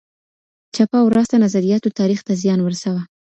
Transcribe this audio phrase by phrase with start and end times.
[0.75, 3.01] چپه او راسته نظریاتو تاریخ ته زیان ورساوه.